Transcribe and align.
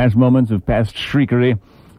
past 0.00 0.16
moments 0.16 0.50
of 0.50 0.64
past 0.64 0.94
shriekery 0.94 1.58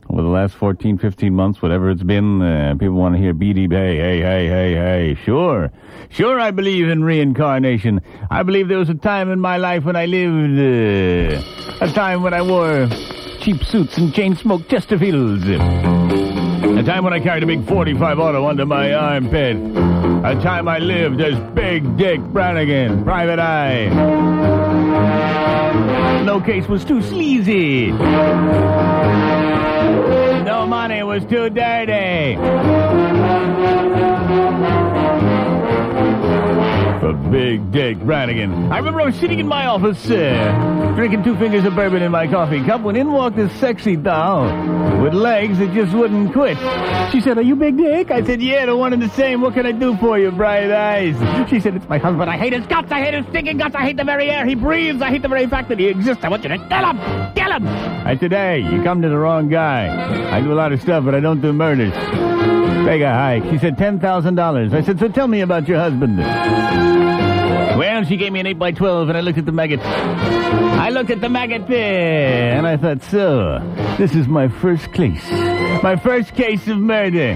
over 0.10 0.24
the 0.24 0.28
last 0.28 0.56
14, 0.56 0.98
15 0.98 1.36
months, 1.36 1.62
whatever 1.62 1.92
it's 1.92 2.02
been. 2.02 2.42
Uh, 2.42 2.74
people 2.74 2.96
want 2.96 3.14
to 3.14 3.22
hear 3.22 3.32
BD 3.32 3.70
Bay. 3.70 3.96
Hey, 3.96 4.20
hey, 4.20 4.48
hey, 4.48 4.74
hey. 4.74 5.18
Sure. 5.24 5.72
Sure, 6.10 6.40
I 6.40 6.50
believe 6.50 6.90
in 6.90 7.04
reincarnation. 7.04 8.02
I 8.32 8.42
believe 8.42 8.70
there 8.70 8.80
was 8.80 8.90
a 8.90 8.96
time 8.96 9.30
in 9.30 9.40
my 9.40 9.58
life 9.58 9.84
when 9.84 9.96
I 9.96 10.08
lived, 10.08 10.58
uh, 10.58 11.86
a 11.86 11.92
time 11.94 12.24
when 12.24 12.34
I 12.34 12.42
wore 12.42 12.88
cheap 13.40 13.64
suits 13.64 14.00
and 14.00 14.12
chain 14.12 14.36
smoked 14.36 14.68
Chesterfields. 14.68 15.46
A 16.80 16.82
time 16.82 17.04
when 17.04 17.14
I 17.14 17.20
carried 17.20 17.44
a 17.44 17.46
big 17.46 17.68
45 17.68 18.18
auto 18.18 18.48
under 18.48 18.66
my 18.66 18.94
armpit. 18.94 19.58
A 20.24 20.36
time 20.36 20.68
I 20.68 20.78
lived 20.78 21.20
as 21.20 21.40
Big 21.56 21.98
Dick 21.98 22.22
Branigan, 22.22 23.04
Private 23.04 23.40
Eye. 23.40 23.90
No 26.24 26.40
case 26.40 26.68
was 26.68 26.86
too 26.86 27.02
sleazy. 27.02 27.88
No 30.44 30.68
money 30.68 31.02
was 31.02 31.26
too 31.26 31.50
dirty. 31.50 32.38
Big 37.32 37.72
Dick 37.72 38.00
Branigan. 38.00 38.72
I 38.72 38.78
remember 38.78 39.02
I 39.02 39.06
was 39.06 39.16
sitting 39.16 39.40
in 39.40 39.48
my 39.48 39.66
office, 39.66 40.10
uh, 40.10 40.94
drinking 40.96 41.24
two 41.24 41.36
fingers 41.38 41.66
of 41.66 41.76
bourbon 41.76 42.02
in 42.02 42.12
my 42.12 42.28
coffee 42.28 42.64
cup 42.66 42.82
when 42.82 42.96
in 42.96 43.12
walked 43.12 43.36
this 43.36 43.52
sexy 43.60 43.96
doll 43.96 44.46
with 45.02 45.14
legs 45.14 45.58
that 45.60 45.74
just 45.74 45.94
wouldn't 45.94 46.34
quit. 46.34 46.58
She 47.12 47.22
said, 47.22 47.38
Are 47.38 47.42
you 47.42 47.56
Big 47.56 47.78
Dick? 47.78 48.12
I 48.12 48.24
said, 48.24 48.42
Yeah, 48.42 48.66
the 48.66 48.76
one 48.76 48.94
and 48.94 49.02
the 49.02 49.10
same. 49.10 49.42
What 49.42 49.54
can 49.54 49.66
I 49.66 49.72
do 49.72 49.96
for 49.98 50.18
you, 50.20 50.32
bright 50.32 50.72
eyes? 50.72 51.16
She 51.50 51.60
said, 51.60 51.76
It's 51.76 51.88
my 51.90 51.98
husband. 51.98 52.30
I 52.30 52.38
hate 52.38 52.54
his 52.54 52.66
guts. 52.68 52.92
I 52.92 53.02
hate 53.04 53.14
his 53.14 53.26
stinking 53.28 53.58
guts. 53.58 53.76
I 53.76 53.82
hate 53.84 53.98
the 53.98 54.04
very 54.04 54.30
air 54.30 54.46
he 54.46 54.56
breathes. 54.56 55.02
I 55.02 55.10
hate 55.10 55.22
the 55.22 55.28
very 55.28 55.48
fact 55.48 55.70
that 55.70 55.80
he 55.80 55.88
exists. 55.88 56.24
I 56.24 56.30
want 56.30 56.44
you 56.44 56.50
to 56.50 56.58
kill 56.58 56.86
him. 56.86 57.34
Kill 57.36 57.52
him. 57.52 57.68
I 57.68 58.18
said, 58.20 58.32
Hey, 58.32 58.60
you 58.60 58.84
come 58.84 59.02
to 59.02 59.10
the 59.10 59.18
wrong 59.18 59.50
guy. 59.50 60.36
I 60.36 60.42
do 60.42 60.52
a 60.52 60.56
lot 60.56 60.72
of 60.72 60.82
stuff, 60.82 61.06
but 61.06 61.16
I 61.16 61.20
don't 61.20 61.42
do 61.42 61.52
murders. 61.54 61.94
Beg 62.92 63.04
a 63.04 63.14
hike. 63.14 63.44
She 63.46 63.58
said, 63.58 63.78
$10,000. 63.78 64.74
I 64.74 64.82
said, 64.82 65.00
So 65.00 65.08
tell 65.08 65.30
me 65.30 65.40
about 65.40 65.66
your 65.66 65.80
husband. 65.80 66.18
Well, 66.18 68.04
she 68.04 68.18
gave 68.18 68.34
me 68.34 68.42
an 68.42 68.48
8 68.48 68.60
by 68.60 68.72
12 68.74 69.08
and 69.08 69.18
I 69.18 69.22
looked 69.22 69.38
at 69.38 69.46
the 69.46 69.54
maggot. 69.54 69.80
I 69.80 70.90
looked 70.90 71.10
at 71.10 71.22
the 71.22 71.30
maggot 71.30 71.70
there, 71.70 72.52
and 72.52 72.68
I 72.68 72.76
thought, 72.76 73.02
so, 73.04 73.60
this 73.98 74.14
is 74.14 74.28
my 74.28 74.50
first 74.50 74.92
case. 74.92 75.24
My 75.82 75.96
first 75.96 76.36
case 76.36 76.68
of 76.68 76.80
murder. 76.80 77.32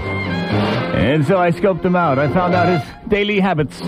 And 0.94 1.26
so 1.26 1.38
I 1.38 1.52
scoped 1.52 1.82
him 1.82 1.96
out. 1.96 2.18
I 2.18 2.30
found 2.34 2.54
out 2.54 2.78
his 2.78 3.08
daily 3.08 3.40
habits. 3.40 3.80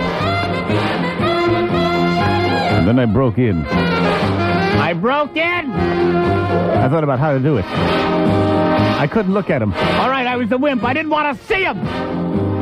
And 2.78 2.86
then 2.86 2.98
I 3.00 3.06
broke 3.06 3.38
in. 3.38 3.66
I 3.66 4.92
broke 4.92 5.36
in! 5.36 5.72
I 5.72 6.88
thought 6.88 7.02
about 7.02 7.18
how 7.18 7.32
to 7.32 7.40
do 7.40 7.56
it. 7.56 7.64
I 7.64 9.08
couldn't 9.08 9.34
look 9.34 9.50
at 9.50 9.60
him. 9.60 9.72
All 9.72 10.08
right, 10.08 10.26
I 10.26 10.36
was 10.36 10.48
the 10.48 10.58
wimp. 10.58 10.84
I 10.84 10.92
didn't 10.92 11.10
want 11.10 11.36
to 11.36 11.44
see 11.46 11.64
him. 11.64 11.82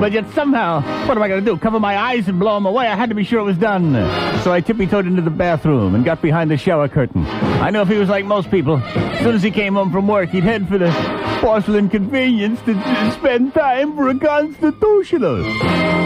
But 0.00 0.12
yet 0.12 0.28
somehow, 0.30 0.80
what 1.06 1.16
am 1.16 1.22
I 1.22 1.28
going 1.28 1.44
to 1.44 1.50
do? 1.50 1.58
Cover 1.58 1.78
my 1.78 1.98
eyes 1.98 2.28
and 2.28 2.40
blow 2.40 2.56
him 2.56 2.64
away? 2.64 2.86
I 2.86 2.96
had 2.96 3.10
to 3.10 3.14
be 3.14 3.24
sure 3.24 3.40
it 3.40 3.44
was 3.44 3.58
done. 3.58 3.92
So 4.42 4.52
I 4.52 4.62
tippy-toed 4.62 5.06
into 5.06 5.20
the 5.22 5.30
bathroom 5.30 5.94
and 5.94 6.04
got 6.04 6.22
behind 6.22 6.50
the 6.50 6.56
shower 6.56 6.88
curtain. 6.88 7.26
I 7.26 7.68
know 7.68 7.82
if 7.82 7.88
he 7.88 7.98
was 7.98 8.08
like 8.08 8.24
most 8.24 8.50
people, 8.50 8.78
as 8.78 9.18
soon 9.20 9.34
as 9.34 9.42
he 9.42 9.50
came 9.50 9.74
home 9.74 9.92
from 9.92 10.08
work, 10.08 10.30
he'd 10.30 10.44
head 10.44 10.66
for 10.66 10.78
the 10.78 10.90
porcelain 11.40 11.90
convenience 11.90 12.58
to, 12.62 12.72
to 12.72 13.12
spend 13.12 13.52
time 13.52 13.94
for 13.96 14.08
a 14.08 14.18
constitutional. 14.18 16.05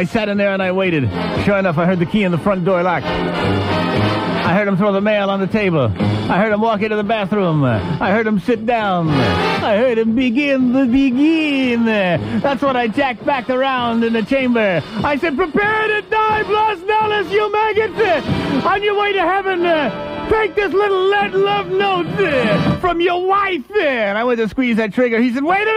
I 0.00 0.04
sat 0.04 0.30
in 0.30 0.38
there 0.38 0.54
and 0.54 0.62
I 0.62 0.72
waited. 0.72 1.10
Sure 1.44 1.58
enough, 1.58 1.76
I 1.76 1.84
heard 1.84 1.98
the 1.98 2.06
key 2.06 2.22
in 2.22 2.32
the 2.32 2.38
front 2.38 2.64
door 2.64 2.82
lock. 2.82 3.02
I 3.04 4.54
heard 4.54 4.66
him 4.66 4.78
throw 4.78 4.94
the 4.94 5.02
mail 5.02 5.28
on 5.28 5.40
the 5.40 5.46
table. 5.46 5.92
I 5.92 6.38
heard 6.38 6.54
him 6.54 6.62
walk 6.62 6.80
into 6.80 6.96
the 6.96 7.04
bathroom. 7.04 7.62
I 7.64 8.10
heard 8.10 8.26
him 8.26 8.40
sit 8.40 8.64
down. 8.64 9.10
I 9.10 9.76
heard 9.76 9.98
him 9.98 10.14
begin 10.14 10.72
the 10.72 10.86
begin. 10.86 11.84
That's 11.84 12.62
when 12.62 12.76
I 12.76 12.88
jacked 12.88 13.26
back 13.26 13.50
around 13.50 14.02
in 14.02 14.14
the 14.14 14.22
chamber. 14.22 14.82
I 15.04 15.18
said, 15.18 15.36
prepare 15.36 15.88
to 15.88 16.00
die, 16.08 16.44
Blas 16.44 16.78
Nellis, 16.80 17.30
you 17.30 17.52
maggot! 17.52 18.24
On 18.64 18.82
your 18.82 18.98
way 18.98 19.12
to 19.12 19.20
heaven, 19.20 20.09
take 20.30 20.54
this 20.54 20.72
little 20.72 21.08
lead 21.08 21.34
love 21.34 21.66
note 21.68 22.06
uh, 22.06 22.78
from 22.78 23.00
your 23.00 23.26
wife. 23.26 23.68
uh." 23.70 23.80
And 23.80 24.16
I 24.16 24.24
went 24.24 24.38
to 24.38 24.48
squeeze 24.48 24.76
that 24.76 24.94
trigger. 24.94 25.20
He 25.20 25.32
said, 25.34 25.44
wait 25.44 25.66
a 25.66 25.72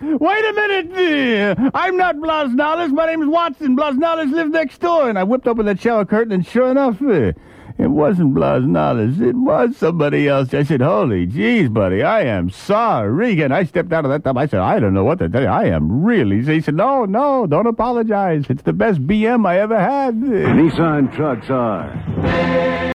minute! 0.00 0.20
Wait 0.20 0.44
a 0.44 0.52
minute! 0.52 1.58
uh, 1.58 1.70
I'm 1.74 1.96
not 1.96 2.18
Blas 2.20 2.50
Nellis. 2.52 2.90
My 2.90 3.06
name 3.06 3.22
is 3.22 3.28
Watson. 3.28 3.76
Blas 3.76 3.94
Nellis 3.96 4.30
lives 4.30 4.50
next 4.50 4.78
door. 4.80 5.08
And 5.08 5.18
I 5.18 5.24
whipped 5.24 5.46
open 5.46 5.66
that 5.66 5.80
shower 5.80 6.04
curtain, 6.04 6.32
and 6.32 6.46
sure 6.46 6.70
enough, 6.70 7.00
uh, 7.02 7.32
it 7.78 7.86
wasn't 7.88 8.34
Blas 8.34 8.62
Nellis. 8.64 9.20
It 9.20 9.36
was 9.36 9.76
somebody 9.76 10.26
else. 10.26 10.52
I 10.52 10.64
said, 10.64 10.80
holy 10.80 11.26
jeez, 11.26 11.72
buddy, 11.72 12.02
I 12.02 12.22
am 12.22 12.50
sorry. 12.50 13.40
And 13.42 13.54
I 13.54 13.64
stepped 13.64 13.92
out 13.92 14.04
of 14.04 14.10
that 14.10 14.24
tub. 14.24 14.36
I 14.36 14.46
said, 14.46 14.60
I 14.60 14.80
don't 14.80 14.94
know 14.94 15.04
what 15.04 15.18
to 15.20 15.28
tell 15.28 15.42
you. 15.42 15.48
I 15.48 15.66
am 15.66 16.02
really... 16.02 16.42
He 16.42 16.60
said, 16.60 16.74
no, 16.74 17.04
no, 17.04 17.46
don't 17.46 17.66
apologize. 17.66 18.46
It's 18.48 18.62
the 18.62 18.72
best 18.72 19.06
BM 19.06 19.46
I 19.46 19.60
ever 19.60 19.78
had. 19.78 20.16
Nissan 20.16 21.14
trucks 21.14 21.50
are 21.50 22.78